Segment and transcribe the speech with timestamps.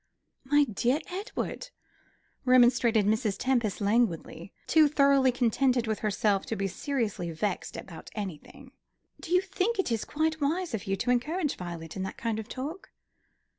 [0.45, 1.69] "My dear Edward,"
[2.43, 3.35] remonstrated Mrs.
[3.37, 8.71] Tempest, languidly, too thoroughly contented with herself to be seriously vexed about anything,
[9.19, 12.39] "do you think it is quite wise of you to encourage Violet in that kind
[12.39, 12.89] of talk?"